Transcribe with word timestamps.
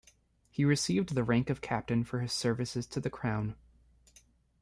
He 0.49 0.65
received 0.65 1.13
the 1.13 1.23
rank 1.23 1.51
of 1.51 1.61
captain 1.61 2.03
for 2.03 2.21
his 2.21 2.33
services 2.33 2.87
to 2.87 2.99
the 2.99 3.11
Crown. 3.11 3.55